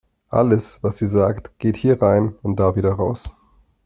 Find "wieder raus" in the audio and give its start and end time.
2.75-3.29